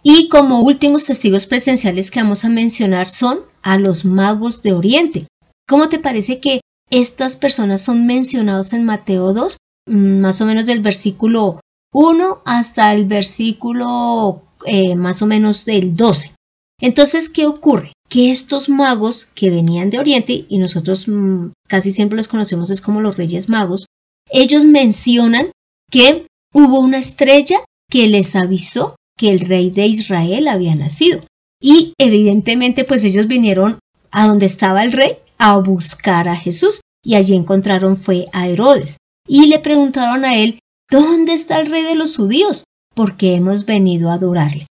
Y 0.04 0.28
como 0.28 0.60
últimos 0.60 1.04
testigos 1.04 1.46
presenciales 1.46 2.12
que 2.12 2.20
vamos 2.20 2.44
a 2.44 2.48
mencionar 2.48 3.08
son 3.08 3.49
a 3.62 3.78
los 3.78 4.04
magos 4.04 4.62
de 4.62 4.72
Oriente. 4.72 5.26
¿Cómo 5.68 5.88
te 5.88 5.98
parece 5.98 6.40
que 6.40 6.60
estas 6.90 7.36
personas 7.36 7.82
son 7.82 8.06
mencionados 8.06 8.72
en 8.72 8.84
Mateo 8.84 9.32
2, 9.32 9.56
mm, 9.86 10.20
más 10.20 10.40
o 10.40 10.46
menos 10.46 10.66
del 10.66 10.80
versículo 10.80 11.60
1 11.92 12.38
hasta 12.44 12.92
el 12.92 13.06
versículo 13.06 14.42
eh, 14.66 14.96
más 14.96 15.22
o 15.22 15.26
menos 15.26 15.64
del 15.64 15.96
12? 15.96 16.32
Entonces, 16.80 17.28
¿qué 17.28 17.46
ocurre? 17.46 17.92
Que 18.08 18.30
estos 18.30 18.68
magos 18.68 19.28
que 19.34 19.50
venían 19.50 19.90
de 19.90 19.98
Oriente, 19.98 20.46
y 20.48 20.58
nosotros 20.58 21.06
mm, 21.06 21.52
casi 21.68 21.90
siempre 21.90 22.16
los 22.16 22.28
conocemos 22.28 22.70
es 22.70 22.80
como 22.80 23.00
los 23.00 23.16
reyes 23.16 23.48
magos, 23.48 23.86
ellos 24.30 24.64
mencionan 24.64 25.52
que 25.90 26.26
hubo 26.54 26.80
una 26.80 26.98
estrella 26.98 27.58
que 27.90 28.08
les 28.08 28.34
avisó 28.36 28.96
que 29.16 29.30
el 29.30 29.40
rey 29.40 29.70
de 29.70 29.86
Israel 29.86 30.48
había 30.48 30.74
nacido. 30.74 31.22
Y 31.60 31.94
evidentemente 31.98 32.84
pues 32.84 33.04
ellos 33.04 33.26
vinieron 33.26 33.78
a 34.10 34.26
donde 34.26 34.46
estaba 34.46 34.82
el 34.82 34.92
rey 34.92 35.18
a 35.38 35.56
buscar 35.58 36.28
a 36.28 36.36
Jesús 36.36 36.80
y 37.04 37.14
allí 37.14 37.34
encontraron 37.34 37.96
fue 37.96 38.28
a 38.32 38.48
Herodes 38.48 38.96
y 39.28 39.46
le 39.46 39.58
preguntaron 39.58 40.24
a 40.24 40.36
él 40.36 40.60
¿Dónde 40.90 41.34
está 41.34 41.60
el 41.60 41.70
rey 41.70 41.84
de 41.84 41.94
los 41.94 42.16
judíos? 42.16 42.64
Porque 42.96 43.36
hemos 43.36 43.64
venido 43.64 44.10
a 44.10 44.14
adorarle. 44.14 44.66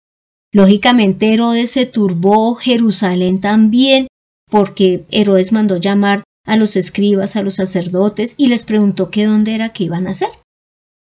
Lógicamente 0.51 1.32
Herodes 1.32 1.70
se 1.70 1.86
turbó, 1.86 2.56
Jerusalén 2.56 3.39
también, 3.39 4.08
porque 4.50 5.06
Herodes 5.12 5.51
mandó 5.51 5.77
llamar 5.77 6.24
a 6.44 6.58
los 6.58 6.75
escribas, 6.75 7.36
a 7.36 7.44
los 7.44 7.56
sacerdotes, 7.56 8.34
y 8.36 8.48
les 8.48 8.65
preguntó 8.65 9.12
qué 9.12 9.27
dónde 9.27 9.53
era 9.53 9.74
que 9.74 9.84
iban 9.84 10.08
a 10.08 10.12
hacer. 10.12 10.29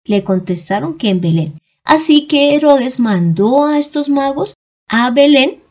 Le 0.05 0.23
contestaron 0.23 0.97
que 0.97 1.09
en 1.09 1.19
Belén. 1.19 1.59
Así 1.83 2.25
que 2.27 2.55
Herodes 2.55 3.01
mandó 3.01 3.65
a 3.65 3.77
estos 3.77 4.07
magos 4.07 4.53
a 4.87 5.11
Belén 5.11 5.62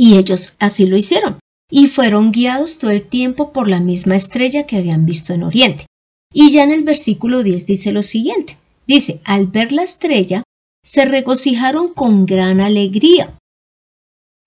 y 0.00 0.16
ellos 0.16 0.54
así 0.58 0.86
lo 0.86 0.96
hicieron, 0.96 1.40
y 1.70 1.86
fueron 1.86 2.32
guiados 2.32 2.78
todo 2.78 2.90
el 2.90 3.06
tiempo 3.06 3.52
por 3.52 3.68
la 3.68 3.80
misma 3.80 4.16
estrella 4.16 4.64
que 4.64 4.78
habían 4.78 5.04
visto 5.04 5.34
en 5.34 5.42
Oriente. 5.42 5.84
Y 6.32 6.52
ya 6.52 6.62
en 6.62 6.72
el 6.72 6.84
versículo 6.84 7.42
10 7.42 7.66
dice 7.66 7.92
lo 7.92 8.02
siguiente. 8.02 8.56
Dice, 8.86 9.20
al 9.24 9.48
ver 9.48 9.72
la 9.72 9.82
estrella, 9.82 10.42
se 10.82 11.04
regocijaron 11.04 11.88
con 11.88 12.24
gran 12.24 12.62
alegría. 12.62 13.36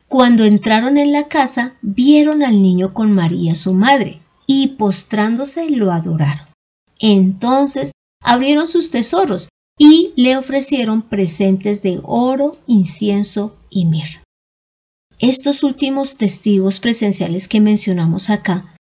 Cuando 0.07 0.43
entraron 0.43 0.98
en 0.98 1.12
la 1.12 1.27
casa, 1.27 1.75
vieron 1.83 2.41
al 2.41 2.60
niño 2.60 2.95
con 2.95 3.12
María 3.12 3.53
su 3.53 3.74
madre, 3.74 4.22
y 4.48 4.69
postrándose 4.69 5.69
lo 5.69 5.91
adoraron. 5.91 6.48
Entonces 6.98 7.91
abrieron 8.24 8.65
sus 8.65 8.89
tesoros 8.89 9.50
y 9.77 10.13
le 10.15 10.36
ofrecieron 10.36 11.03
presentes 11.03 11.83
de 11.83 12.00
oro, 12.01 12.57
incienso 12.65 13.55
y 13.69 13.86
mirra. 13.86 14.23
Estos 15.25 15.63
últimos 15.63 16.18
testigos 16.18 16.82
presenciales 16.82 17.48
que 17.48 17.62
mencionamos 17.62 18.30
acá 18.30 18.75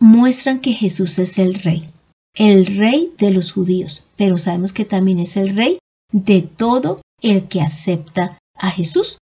muestran 0.00 0.58
que 0.58 0.72
Jesús 0.72 1.20
es 1.20 1.38
el 1.38 1.54
rey, 1.54 1.88
el 2.34 2.66
rey 2.66 3.14
de 3.16 3.30
los 3.30 3.52
judíos, 3.52 4.02
pero 4.16 4.38
sabemos 4.38 4.72
que 4.72 4.84
también 4.84 5.20
es 5.20 5.36
el 5.36 5.56
rey 5.56 5.78
de 6.12 6.42
todo 6.42 7.00
el 7.22 7.46
que 7.46 7.60
acepta 7.60 8.36
a 8.56 8.72
Jesús. 8.72 9.18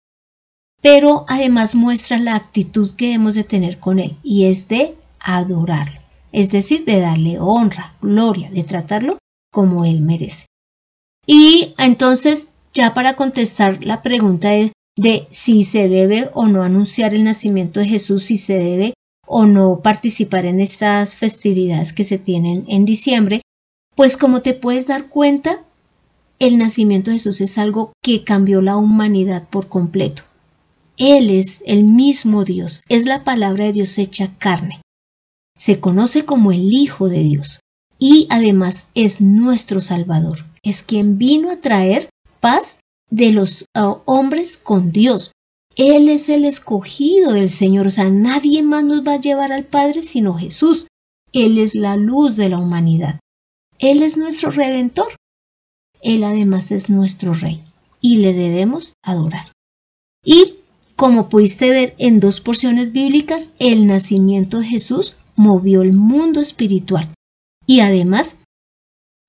Pero 0.83 1.25
además 1.27 1.75
muestra 1.75 2.19
la 2.19 2.37
actitud 2.37 2.95
que 2.97 3.07
debemos 3.07 3.35
de 3.35 3.45
tener 3.45 3.81
con 3.81 3.99
Él 3.99 4.19
y 4.23 4.45
es 4.45 4.69
de 4.69 4.95
adorarlo, 5.21 6.03
es 6.33 6.51
decir, 6.51 6.85
de 6.85 7.01
darle 7.01 7.39
honra, 7.41 7.97
gloria, 8.03 8.51
de 8.51 8.63
tratarlo 8.63 9.17
como 9.51 9.87
Él 9.87 10.03
merece. 10.03 10.45
Y 11.27 11.75
entonces, 11.79 12.49
ya 12.75 12.93
para 12.93 13.17
contestar 13.17 13.83
la 13.83 14.03
pregunta 14.03 14.51
de, 14.51 14.73
de 14.97 15.27
si 15.31 15.63
se 15.63 15.89
debe 15.89 16.31
o 16.35 16.47
no 16.49 16.63
anunciar 16.63 17.15
el 17.15 17.25
nacimiento 17.25 17.81
de 17.81 17.87
Jesús, 17.87 18.25
si 18.25 18.37
se 18.37 18.59
debe 18.59 18.95
o 19.27 19.47
no 19.47 19.81
participar 19.81 20.45
en 20.45 20.61
estas 20.61 21.17
festividades 21.17 21.93
que 21.93 22.05
se 22.05 22.19
tienen 22.19 22.65
en 22.69 22.85
diciembre, 22.85 23.43
pues 23.95 24.17
como 24.17 24.43
te 24.43 24.55
puedes 24.55 24.87
dar 24.87 25.09
cuenta, 25.09 25.65
el 26.39 26.59
nacimiento 26.59 27.11
de 27.11 27.17
Jesús 27.17 27.41
es 27.41 27.57
algo 27.59 27.93
que 28.03 28.25
cambió 28.25 28.63
la 28.63 28.77
humanidad 28.77 29.49
por 29.49 29.69
completo. 29.69 30.25
Él 30.97 31.31
es 31.31 31.63
el 31.67 31.85
mismo 31.85 32.45
Dios, 32.45 32.83
es 32.89 33.07
la 33.07 33.25
palabra 33.25 33.65
de 33.65 33.73
Dios 33.73 33.97
hecha 33.99 34.33
carne. 34.39 34.83
Se 35.57 35.81
conoce 35.81 36.25
como 36.25 36.53
el 36.53 36.73
Hijo 36.73 37.09
de 37.09 37.21
Dios 37.21 37.61
y 37.99 38.27
además 38.31 38.89
es 38.95 39.21
nuestro 39.21 39.81
Salvador. 39.81 40.45
Es 40.63 40.83
quien 40.83 41.19
vino 41.19 41.51
a 41.51 41.57
traer 41.57 42.09
paz 42.41 42.79
de 43.13 43.31
los 43.31 43.67
uh, 43.77 43.99
hombres 44.07 44.57
con 44.57 44.91
Dios. 44.91 45.33
Él 45.77 46.09
es 46.09 46.29
el 46.29 46.45
escogido 46.45 47.33
del 47.33 47.51
Señor, 47.51 47.87
o 47.87 47.91
sea, 47.91 48.09
nadie 48.11 48.63
más 48.63 48.85
nos 48.85 49.07
va 49.07 49.15
a 49.15 49.21
llevar 49.21 49.53
al 49.53 49.65
Padre 49.65 50.03
sino 50.03 50.35
Jesús. 50.35 50.87
Él 51.33 51.59
es 51.59 51.75
la 51.75 51.97
luz 51.97 52.37
de 52.37 52.49
la 52.49 52.59
humanidad. 52.59 53.21
Él 53.79 54.03
es 54.03 54.17
nuestro 54.17 54.51
redentor. 54.51 55.15
Él 56.01 56.25
además 56.25 56.73
es 56.73 56.91
nuestro 56.91 57.35
Rey 57.35 57.63
y 58.01 58.17
le 58.17 58.33
debemos 58.33 58.95
adorar. 59.05 59.53
Y, 60.25 60.57
como 60.97 61.29
pudiste 61.29 61.71
ver 61.71 61.95
en 61.99 62.19
dos 62.19 62.41
porciones 62.41 62.93
bíblicas, 62.93 63.53
el 63.59 63.87
nacimiento 63.87 64.61
de 64.61 64.67
Jesús 64.67 65.17
movió 65.37 65.83
el 65.83 65.93
mundo 65.93 66.41
espiritual 66.41 67.13
y 67.67 67.81
además 67.81 68.39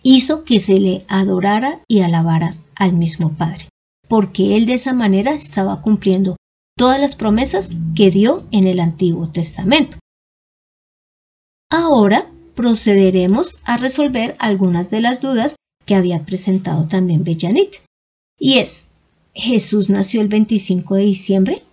hizo 0.04 0.44
que 0.44 0.60
se 0.60 0.80
le 0.80 1.06
adorara 1.08 1.82
y 1.88 2.02
alabara 2.02 2.58
al 2.75 2.94
mismo 2.94 3.34
Padre, 3.34 3.70
porque 4.13 4.55
él 4.55 4.67
de 4.67 4.75
esa 4.75 4.93
manera 4.93 5.34
estaba 5.34 5.82
cumpliendo 5.82 6.36
todas 6.77 7.01
las 7.01 7.15
promesas 7.15 7.72
que 7.96 8.12
dio 8.12 8.48
en 8.51 8.67
el 8.67 8.79
Antiguo 8.79 9.32
Testamento. 9.32 9.98
Ahora 11.72 12.29
procederemos 12.53 13.58
a 13.63 13.77
resolver 13.77 14.36
algunas 14.38 14.91
de 14.91 15.01
las 15.01 15.20
dudas 15.20 15.55
que 15.88 15.96
había 15.96 16.27
presentado 16.27 16.88
también 16.88 17.24
Bellanit. 17.24 17.77
Y 18.38 18.60
es, 18.60 18.86
¿Jesús 19.34 19.89
nació 19.89 20.22
el 20.22 20.27
25 20.27 20.93
de 20.93 21.01
diciembre? 21.01 21.63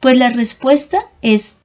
Pues 0.00 0.18
la 0.18 0.28
respuesta 0.28 1.10
es 1.22 1.56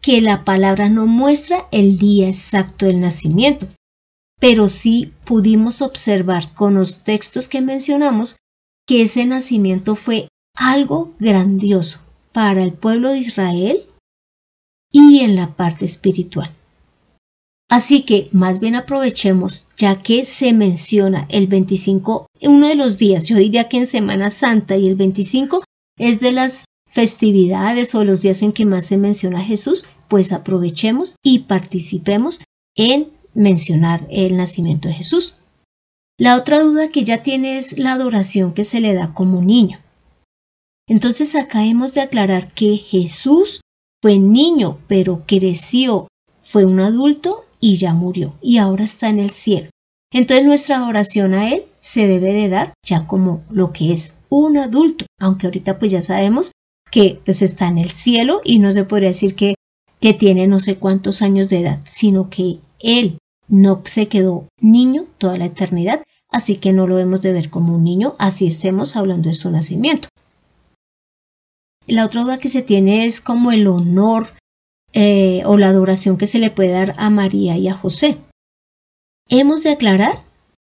que 0.00 0.22
la 0.22 0.42
palabra 0.42 0.88
no 0.88 1.04
muestra 1.04 1.68
el 1.70 1.98
día 1.98 2.28
exacto 2.28 2.86
del 2.86 3.02
nacimiento, 3.02 3.68
pero 4.40 4.68
sí 4.68 5.12
pudimos 5.26 5.82
observar 5.82 6.54
con 6.54 6.72
los 6.72 7.04
textos 7.04 7.46
que 7.46 7.60
mencionamos 7.60 8.36
que 8.86 9.02
ese 9.02 9.24
nacimiento 9.24 9.96
fue 9.96 10.28
algo 10.54 11.12
grandioso 11.18 12.00
para 12.32 12.62
el 12.62 12.72
pueblo 12.72 13.10
de 13.10 13.18
Israel 13.18 13.86
y 14.90 15.20
en 15.20 15.36
la 15.36 15.54
parte 15.56 15.84
espiritual. 15.84 16.50
Así 17.68 18.02
que 18.02 18.28
más 18.30 18.60
bien 18.60 18.74
aprovechemos, 18.74 19.66
ya 19.76 20.02
que 20.02 20.24
se 20.24 20.52
menciona 20.52 21.26
el 21.30 21.46
25, 21.46 22.26
uno 22.42 22.68
de 22.68 22.74
los 22.74 22.98
días, 22.98 23.26
yo 23.28 23.36
diría 23.36 23.68
que 23.68 23.78
en 23.78 23.86
Semana 23.86 24.30
Santa 24.30 24.76
y 24.76 24.86
el 24.86 24.96
25 24.96 25.64
es 25.98 26.20
de 26.20 26.32
las 26.32 26.66
festividades 26.86 27.94
o 27.94 28.04
los 28.04 28.22
días 28.22 28.42
en 28.42 28.52
que 28.52 28.66
más 28.66 28.86
se 28.86 28.98
menciona 28.98 29.40
a 29.40 29.44
Jesús, 29.44 29.84
pues 30.08 30.32
aprovechemos 30.32 31.16
y 31.24 31.40
participemos 31.40 32.40
en 32.76 33.08
mencionar 33.34 34.06
el 34.10 34.36
nacimiento 34.36 34.88
de 34.88 34.94
Jesús. 34.94 35.34
La 36.16 36.36
otra 36.36 36.60
duda 36.60 36.90
que 36.90 37.02
ya 37.02 37.24
tiene 37.24 37.58
es 37.58 37.76
la 37.76 37.92
adoración 37.92 38.54
que 38.54 38.62
se 38.62 38.80
le 38.80 38.94
da 38.94 39.12
como 39.12 39.42
niño. 39.42 39.80
Entonces 40.86 41.34
acá 41.34 41.64
hemos 41.64 41.92
de 41.94 42.02
aclarar 42.02 42.52
que 42.52 42.76
Jesús 42.76 43.60
fue 44.00 44.18
niño, 44.18 44.78
pero 44.86 45.24
creció, 45.26 46.06
fue 46.38 46.64
un 46.64 46.78
adulto 46.78 47.46
y 47.58 47.76
ya 47.76 47.94
murió, 47.94 48.34
y 48.42 48.58
ahora 48.58 48.84
está 48.84 49.08
en 49.08 49.18
el 49.18 49.30
cielo. 49.30 49.70
Entonces 50.12 50.46
nuestra 50.46 50.86
oración 50.86 51.34
a 51.34 51.50
Él 51.50 51.64
se 51.80 52.06
debe 52.06 52.32
de 52.32 52.48
dar 52.48 52.74
ya 52.86 53.06
como 53.06 53.42
lo 53.50 53.72
que 53.72 53.92
es 53.92 54.14
un 54.28 54.58
adulto, 54.58 55.06
aunque 55.18 55.46
ahorita 55.46 55.78
pues 55.78 55.90
ya 55.90 56.02
sabemos 56.02 56.52
que 56.92 57.20
pues 57.24 57.42
está 57.42 57.66
en 57.66 57.78
el 57.78 57.90
cielo 57.90 58.40
y 58.44 58.60
no 58.60 58.70
se 58.70 58.84
podría 58.84 59.08
decir 59.08 59.34
que, 59.34 59.56
que 60.00 60.14
tiene 60.14 60.46
no 60.46 60.60
sé 60.60 60.76
cuántos 60.76 61.22
años 61.22 61.48
de 61.48 61.60
edad, 61.60 61.80
sino 61.84 62.30
que 62.30 62.58
Él 62.78 63.18
no 63.48 63.82
se 63.84 64.08
quedó 64.08 64.48
niño 64.60 65.06
toda 65.18 65.36
la 65.38 65.46
eternidad, 65.46 66.02
así 66.30 66.56
que 66.56 66.72
no 66.72 66.86
lo 66.86 66.98
hemos 66.98 67.22
de 67.22 67.32
ver 67.32 67.50
como 67.50 67.74
un 67.74 67.84
niño, 67.84 68.16
así 68.18 68.46
estemos 68.46 68.96
hablando 68.96 69.28
de 69.28 69.34
su 69.34 69.50
nacimiento. 69.50 70.08
La 71.86 72.06
otra 72.06 72.22
duda 72.22 72.38
que 72.38 72.48
se 72.48 72.62
tiene 72.62 73.04
es 73.04 73.20
como 73.20 73.52
el 73.52 73.66
honor 73.66 74.28
eh, 74.92 75.42
o 75.44 75.58
la 75.58 75.68
adoración 75.68 76.16
que 76.16 76.26
se 76.26 76.38
le 76.38 76.50
puede 76.50 76.70
dar 76.70 76.94
a 76.96 77.10
María 77.10 77.58
y 77.58 77.68
a 77.68 77.74
José. 77.74 78.18
Hemos 79.28 79.62
de 79.62 79.70
aclarar, 79.70 80.24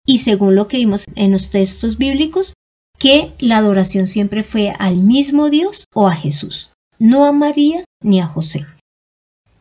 y 0.05 0.19
según 0.19 0.55
lo 0.55 0.67
que 0.67 0.77
vimos 0.77 1.05
en 1.15 1.31
los 1.31 1.49
textos 1.49 1.97
bíblicos, 1.97 2.53
que 2.97 3.33
la 3.39 3.57
adoración 3.57 4.07
siempre 4.07 4.43
fue 4.43 4.73
al 4.79 4.97
mismo 4.97 5.49
Dios 5.49 5.85
o 5.93 6.07
a 6.07 6.13
Jesús, 6.13 6.71
no 6.99 7.25
a 7.25 7.31
María 7.31 7.83
ni 8.01 8.19
a 8.19 8.25
José. 8.25 8.65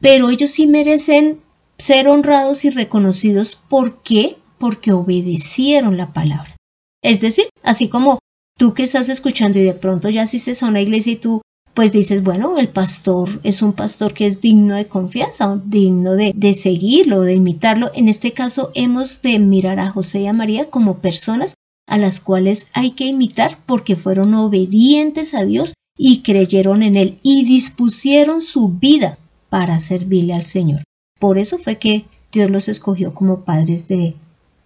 Pero 0.00 0.30
ellos 0.30 0.50
sí 0.50 0.66
merecen 0.66 1.41
ser 1.82 2.08
honrados 2.08 2.64
y 2.64 2.70
reconocidos. 2.70 3.56
¿Por 3.56 4.02
qué? 4.02 4.38
Porque 4.58 4.92
obedecieron 4.92 5.96
la 5.96 6.12
palabra. 6.12 6.54
Es 7.02 7.20
decir, 7.20 7.46
así 7.64 7.88
como 7.88 8.20
tú 8.56 8.72
que 8.72 8.84
estás 8.84 9.08
escuchando 9.08 9.58
y 9.58 9.64
de 9.64 9.74
pronto 9.74 10.08
ya 10.08 10.22
asistes 10.22 10.62
a 10.62 10.68
una 10.68 10.80
iglesia 10.80 11.14
y 11.14 11.16
tú 11.16 11.42
pues 11.74 11.90
dices, 11.90 12.22
bueno, 12.22 12.58
el 12.58 12.68
pastor 12.68 13.40
es 13.42 13.62
un 13.62 13.72
pastor 13.72 14.12
que 14.12 14.26
es 14.26 14.40
digno 14.40 14.76
de 14.76 14.86
confianza, 14.86 15.60
digno 15.64 16.12
de, 16.12 16.32
de 16.36 16.54
seguirlo, 16.54 17.22
de 17.22 17.34
imitarlo. 17.34 17.90
En 17.94 18.08
este 18.08 18.32
caso, 18.32 18.70
hemos 18.74 19.22
de 19.22 19.38
mirar 19.40 19.80
a 19.80 19.90
José 19.90 20.20
y 20.20 20.26
a 20.28 20.34
María 20.34 20.70
como 20.70 20.98
personas 20.98 21.54
a 21.88 21.98
las 21.98 22.20
cuales 22.20 22.68
hay 22.74 22.92
que 22.92 23.06
imitar 23.06 23.58
porque 23.66 23.96
fueron 23.96 24.34
obedientes 24.34 25.34
a 25.34 25.44
Dios 25.44 25.72
y 25.96 26.22
creyeron 26.22 26.82
en 26.84 26.94
Él 26.94 27.18
y 27.22 27.44
dispusieron 27.44 28.40
su 28.40 28.68
vida 28.68 29.18
para 29.48 29.78
servirle 29.78 30.34
al 30.34 30.44
Señor. 30.44 30.82
Por 31.22 31.38
eso 31.38 31.56
fue 31.56 31.78
que 31.78 32.06
Dios 32.32 32.50
los 32.50 32.68
escogió 32.68 33.14
como 33.14 33.44
padres 33.44 33.86
de, 33.86 34.16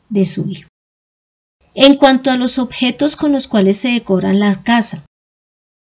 de 0.08 0.25
su 0.25 0.48
Hijo. 0.48 0.70
En 1.75 1.96
cuanto 1.96 2.30
a 2.30 2.38
los 2.38 2.58
objetos 2.58 3.14
con 3.14 3.30
los 3.30 3.46
cuales 3.46 3.76
se 3.76 3.88
decoran 3.88 4.40
la 4.40 4.62
casa, 4.62 5.04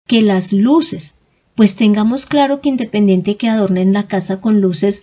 que 0.08 0.22
las 0.22 0.54
luces, 0.54 1.16
pues 1.54 1.76
tengamos 1.76 2.24
claro 2.24 2.62
que 2.62 2.70
independiente 2.70 3.36
que 3.36 3.50
adornen 3.50 3.92
la 3.92 4.08
casa 4.08 4.40
con 4.40 4.62
luces, 4.62 5.02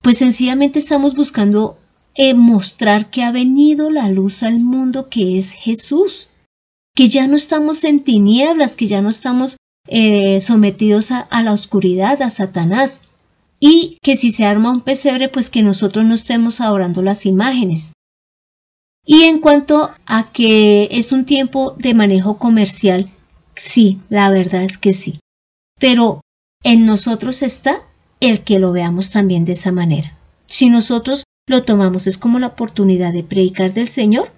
pues 0.00 0.16
sencillamente 0.16 0.78
estamos 0.78 1.14
buscando 1.14 1.76
eh, 2.14 2.32
mostrar 2.32 3.10
que 3.10 3.22
ha 3.22 3.32
venido 3.32 3.90
la 3.90 4.08
luz 4.08 4.42
al 4.42 4.60
mundo 4.60 5.10
que 5.10 5.36
es 5.36 5.50
Jesús, 5.50 6.30
que 6.94 7.10
ya 7.10 7.26
no 7.26 7.36
estamos 7.36 7.84
en 7.84 8.00
tinieblas, 8.02 8.76
que 8.76 8.86
ya 8.86 9.02
no 9.02 9.10
estamos 9.10 9.58
eh, 9.88 10.40
sometidos 10.40 11.10
a, 11.10 11.20
a 11.20 11.42
la 11.42 11.52
oscuridad, 11.52 12.22
a 12.22 12.30
Satanás, 12.30 13.02
y 13.62 13.98
que 14.02 14.16
si 14.16 14.30
se 14.30 14.44
arma 14.44 14.72
un 14.72 14.80
pesebre, 14.80 15.28
pues 15.28 15.48
que 15.48 15.62
nosotros 15.62 16.04
no 16.04 16.14
estemos 16.14 16.60
adorando 16.60 17.00
las 17.00 17.24
imágenes. 17.24 17.92
Y 19.06 19.22
en 19.22 19.40
cuanto 19.40 19.90
a 20.06 20.32
que 20.32 20.88
es 20.90 21.12
un 21.12 21.24
tiempo 21.24 21.76
de 21.78 21.94
manejo 21.94 22.38
comercial, 22.38 23.10
Sí, 23.54 24.00
la 24.08 24.30
verdad 24.30 24.64
es 24.64 24.78
que 24.78 24.92
sí. 24.92 25.20
Pero 25.78 26.20
en 26.62 26.86
nosotros 26.86 27.42
está 27.42 27.82
el 28.20 28.40
que 28.40 28.58
lo 28.58 28.72
veamos 28.72 29.10
también 29.10 29.44
de 29.44 29.52
esa 29.52 29.72
manera. 29.72 30.16
Si 30.46 30.68
nosotros 30.68 31.24
lo 31.46 31.62
tomamos 31.64 32.06
es 32.06 32.18
como 32.18 32.38
la 32.38 32.48
oportunidad 32.48 33.12
de 33.12 33.24
predicar 33.24 33.72
del 33.72 33.88
Señor, 33.88 34.30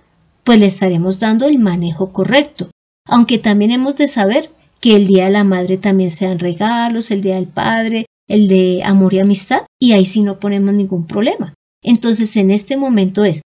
pues 0.43 0.59
le 0.59 0.67
estaremos 0.67 1.21
dando 1.21 1.47
el 1.47 1.59
manejo 1.59 2.13
correcto. 2.13 2.71
Aunque 3.07 3.39
también 3.39 3.71
hemos 3.71 3.97
de 3.97 4.09
saber 4.09 4.51
que 4.81 4.97
el 4.97 5.07
Día 5.07 5.25
de 5.25 5.31
la 5.31 5.45
Madre 5.45 5.77
también 5.77 6.11
sean 6.11 6.39
regalos, 6.39 7.11
el 7.11 7.23
Día 7.23 7.37
del 7.37 7.49
Padre, 7.49 8.07
el 8.29 8.49
de 8.49 8.83
amor 8.85 9.15
y 9.15 9.21
amistad, 9.21 9.63
y 9.81 9.93
ahí 9.93 10.07
sí 10.07 10.23
no 10.23 10.41
ponemos 10.41 10.75
ningún 10.75 11.07
problema. 11.07 11.55
Entonces 11.83 12.37
en 12.37 12.51
este 12.51 12.77
momento 12.77 13.25
es, 13.25 13.43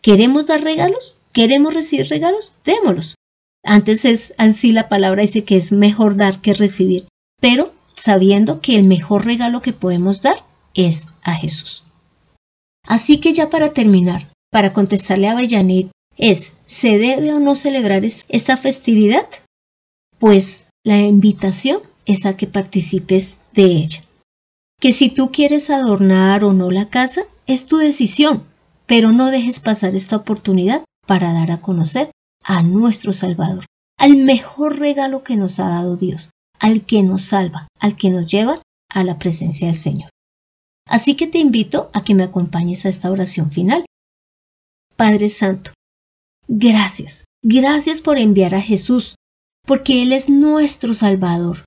¿queremos 0.00 0.46
dar 0.46 0.62
regalos? 0.62 1.18
¿Queremos 1.32 1.74
recibir 1.74 2.08
regalos? 2.08 2.54
Démoslos. 2.64 3.16
Antes 3.64 4.04
es 4.04 4.34
así 4.38 4.72
la 4.72 4.88
palabra 4.88 5.22
dice 5.22 5.44
que 5.44 5.56
es 5.56 5.72
mejor 5.72 6.16
dar 6.16 6.40
que 6.40 6.54
recibir, 6.54 7.06
pero 7.40 7.72
sabiendo 7.94 8.60
que 8.60 8.76
el 8.76 8.84
mejor 8.84 9.24
regalo 9.24 9.62
que 9.62 9.72
podemos 9.72 10.22
dar 10.22 10.44
es 10.74 11.06
a 11.22 11.34
Jesús. 11.34 11.84
Así 12.86 13.18
que 13.18 13.32
ya 13.32 13.50
para 13.50 13.72
terminar, 13.72 14.28
para 14.50 14.72
contestarle 14.72 15.28
a 15.28 15.34
Bellanit, 15.34 15.90
es, 16.16 16.54
¿se 16.66 16.98
debe 16.98 17.32
o 17.32 17.40
no 17.40 17.54
celebrar 17.54 18.04
esta 18.04 18.56
festividad? 18.56 19.26
Pues 20.18 20.66
la 20.84 20.98
invitación 20.98 21.80
es 22.06 22.26
a 22.26 22.36
que 22.36 22.46
participes 22.46 23.38
de 23.52 23.64
ella. 23.64 24.03
Que 24.80 24.92
si 24.92 25.08
tú 25.08 25.30
quieres 25.32 25.70
adornar 25.70 26.44
o 26.44 26.52
no 26.52 26.70
la 26.70 26.88
casa, 26.88 27.22
es 27.46 27.66
tu 27.66 27.78
decisión, 27.78 28.44
pero 28.86 29.12
no 29.12 29.30
dejes 29.30 29.60
pasar 29.60 29.94
esta 29.94 30.16
oportunidad 30.16 30.84
para 31.06 31.32
dar 31.32 31.50
a 31.50 31.60
conocer 31.60 32.10
a 32.42 32.62
nuestro 32.62 33.12
Salvador, 33.12 33.64
al 33.98 34.16
mejor 34.16 34.78
regalo 34.78 35.22
que 35.22 35.36
nos 35.36 35.58
ha 35.58 35.68
dado 35.68 35.96
Dios, 35.96 36.30
al 36.58 36.84
que 36.84 37.02
nos 37.02 37.22
salva, 37.22 37.68
al 37.80 37.96
que 37.96 38.10
nos 38.10 38.30
lleva 38.30 38.60
a 38.90 39.04
la 39.04 39.18
presencia 39.18 39.66
del 39.66 39.76
Señor. 39.76 40.10
Así 40.86 41.16
que 41.16 41.26
te 41.26 41.38
invito 41.38 41.90
a 41.94 42.04
que 42.04 42.14
me 42.14 42.24
acompañes 42.24 42.84
a 42.84 42.88
esta 42.88 43.10
oración 43.10 43.50
final. 43.50 43.84
Padre 44.96 45.28
Santo, 45.28 45.72
gracias, 46.46 47.24
gracias 47.42 48.00
por 48.00 48.18
enviar 48.18 48.54
a 48.54 48.60
Jesús, 48.60 49.16
porque 49.66 50.02
Él 50.02 50.12
es 50.12 50.28
nuestro 50.28 50.94
Salvador. 50.94 51.64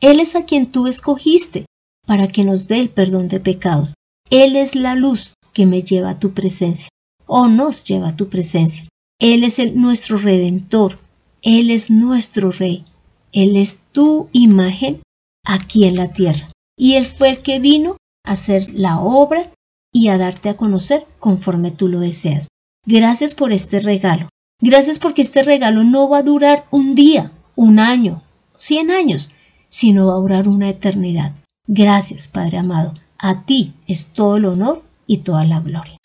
Él 0.00 0.20
es 0.20 0.34
a 0.34 0.44
quien 0.44 0.72
tú 0.72 0.86
escogiste 0.86 1.66
para 2.06 2.28
que 2.28 2.44
nos 2.44 2.68
dé 2.68 2.80
el 2.80 2.90
perdón 2.90 3.28
de 3.28 3.40
pecados. 3.40 3.94
Él 4.30 4.56
es 4.56 4.74
la 4.74 4.94
luz 4.94 5.34
que 5.52 5.66
me 5.66 5.82
lleva 5.82 6.10
a 6.10 6.18
tu 6.18 6.32
presencia, 6.32 6.88
o 7.26 7.48
nos 7.48 7.84
lleva 7.84 8.08
a 8.08 8.16
tu 8.16 8.28
presencia. 8.28 8.88
Él 9.20 9.44
es 9.44 9.58
el, 9.58 9.80
nuestro 9.80 10.18
redentor, 10.18 10.98
Él 11.42 11.70
es 11.70 11.90
nuestro 11.90 12.50
rey, 12.50 12.84
Él 13.32 13.56
es 13.56 13.82
tu 13.92 14.28
imagen 14.32 15.00
aquí 15.44 15.84
en 15.84 15.96
la 15.96 16.12
tierra. 16.12 16.50
Y 16.76 16.94
Él 16.94 17.06
fue 17.06 17.30
el 17.30 17.38
que 17.40 17.60
vino 17.60 17.96
a 18.24 18.32
hacer 18.32 18.72
la 18.74 19.00
obra 19.00 19.50
y 19.92 20.08
a 20.08 20.18
darte 20.18 20.48
a 20.48 20.56
conocer 20.56 21.06
conforme 21.20 21.70
tú 21.70 21.88
lo 21.88 22.00
deseas. 22.00 22.48
Gracias 22.86 23.34
por 23.34 23.52
este 23.52 23.80
regalo. 23.80 24.28
Gracias 24.60 24.98
porque 24.98 25.22
este 25.22 25.42
regalo 25.42 25.84
no 25.84 26.08
va 26.08 26.18
a 26.18 26.22
durar 26.22 26.66
un 26.70 26.94
día, 26.94 27.32
un 27.54 27.78
año, 27.78 28.22
cien 28.54 28.90
años, 28.90 29.32
sino 29.68 30.08
va 30.08 30.14
a 30.14 30.20
durar 30.20 30.48
una 30.48 30.68
eternidad. 30.68 31.32
Gracias, 31.66 32.28
Padre 32.28 32.58
amado. 32.58 32.92
A 33.18 33.46
ti 33.46 33.72
es 33.86 34.08
todo 34.08 34.36
el 34.36 34.44
honor 34.44 34.82
y 35.06 35.18
toda 35.18 35.46
la 35.46 35.60
gloria. 35.60 35.96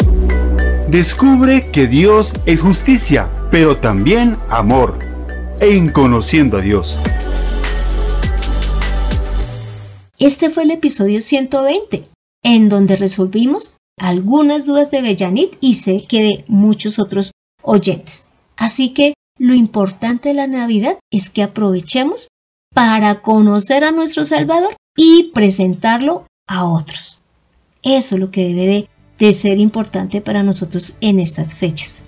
Descubre 0.88 1.69
que 1.72 1.86
Dios 1.86 2.34
es 2.45 2.62
justicia, 2.62 3.30
pero 3.52 3.78
también 3.78 4.38
amor, 4.50 5.00
en 5.60 5.91
conociendo 5.91 6.58
a 6.58 6.62
Dios. 6.62 6.98
Este 10.17 10.50
fue 10.50 10.63
el 10.63 10.72
episodio 10.72 11.19
120, 11.19 12.08
en 12.41 12.69
donde 12.69 12.95
resolvimos 12.95 13.76
algunas 14.00 14.65
dudas 14.65 14.91
de 14.91 15.02
Bellanit 15.02 15.58
y 15.60 15.74
sé 15.74 16.06
que 16.08 16.24
de 16.24 16.45
muchos 16.48 17.00
otros 17.00 17.32
oyentes. 17.63 18.30
Así 18.56 18.93
que 18.93 19.13
lo 19.38 19.54
importante 19.54 20.30
de 20.30 20.36
la 20.36 20.48
Navidad 20.48 21.00
es 21.12 21.30
que 21.30 21.43
aprovechemos 21.43 22.30
para 22.74 23.22
conocer 23.22 23.84
a 23.84 23.91
nuestro 23.91 24.24
Salvador 24.24 24.76
y 25.01 25.31
presentarlo 25.33 26.25
a 26.45 26.65
otros. 26.65 27.21
Eso 27.83 28.15
es 28.15 28.19
lo 28.19 28.31
que 28.31 28.53
debe 28.53 28.89
de 29.17 29.33
ser 29.33 29.57
importante 29.57 30.19
para 30.19 30.43
nosotros 30.43 30.93
en 30.99 31.21
estas 31.21 31.53
fechas. 31.55 32.01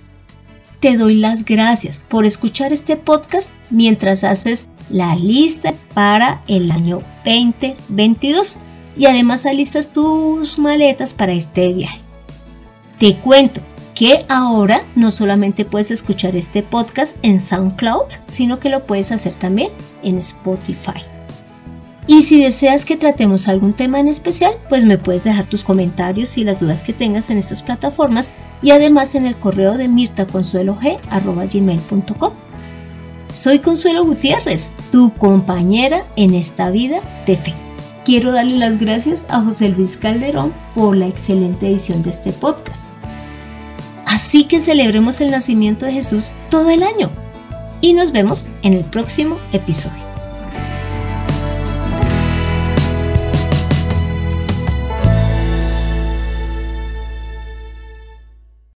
Te 0.81 0.97
doy 0.97 1.15
las 1.15 1.45
gracias 1.45 2.05
por 2.09 2.25
escuchar 2.25 2.73
este 2.73 2.97
podcast 2.97 3.53
mientras 3.69 4.25
haces 4.25 4.67
la 4.89 5.15
lista 5.15 5.73
para 5.93 6.43
el 6.49 6.69
año 6.69 7.01
2022 7.23 8.59
y 8.97 9.05
además 9.05 9.45
alistas 9.45 9.93
tus 9.93 10.59
maletas 10.59 11.13
para 11.13 11.33
irte 11.33 11.61
de 11.61 11.73
viaje. 11.73 12.01
Te 12.99 13.17
cuento 13.19 13.61
que 13.95 14.25
ahora 14.27 14.83
no 14.97 15.11
solamente 15.11 15.63
puedes 15.63 15.91
escuchar 15.91 16.35
este 16.35 16.61
podcast 16.61 17.15
en 17.21 17.39
SoundCloud, 17.39 18.07
sino 18.27 18.59
que 18.59 18.67
lo 18.67 18.85
puedes 18.85 19.13
hacer 19.13 19.33
también 19.39 19.69
en 20.03 20.17
Spotify. 20.17 21.20
Y 22.07 22.23
si 22.23 22.43
deseas 22.43 22.83
que 22.83 22.97
tratemos 22.97 23.47
algún 23.47 23.73
tema 23.73 23.99
en 23.99 24.07
especial, 24.07 24.55
pues 24.69 24.85
me 24.85 24.97
puedes 24.97 25.23
dejar 25.23 25.45
tus 25.45 25.63
comentarios 25.63 26.35
y 26.37 26.43
las 26.43 26.59
dudas 26.59 26.81
que 26.81 26.93
tengas 26.93 27.29
en 27.29 27.37
estas 27.37 27.61
plataformas 27.61 28.31
y 28.61 28.71
además 28.71 29.13
en 29.15 29.25
el 29.25 29.35
correo 29.35 29.77
de 29.77 29.87
mirtaconsuelog.gmail.com. 29.87 32.33
Soy 33.31 33.59
Consuelo 33.59 34.03
Gutiérrez, 34.03 34.73
tu 34.91 35.13
compañera 35.13 36.05
en 36.15 36.33
esta 36.33 36.69
vida 36.69 37.01
de 37.25 37.37
fe. 37.37 37.53
quiero 38.03 38.31
darle 38.31 38.57
las 38.57 38.79
gracias 38.79 39.27
a 39.29 39.41
José 39.41 39.69
Luis 39.69 39.95
Calderón 39.95 40.53
por 40.73 40.97
la 40.97 41.05
excelente 41.07 41.67
edición 41.67 42.01
de 42.03 42.09
este 42.09 42.33
podcast. 42.33 42.87
Así 44.05 44.45
que 44.45 44.59
celebremos 44.59 45.21
el 45.21 45.31
nacimiento 45.31 45.85
de 45.85 45.93
Jesús 45.93 46.31
todo 46.49 46.69
el 46.71 46.83
año 46.83 47.09
y 47.79 47.93
nos 47.93 48.11
vemos 48.11 48.51
en 48.63 48.73
el 48.73 48.83
próximo 48.83 49.37
episodio. 49.53 50.10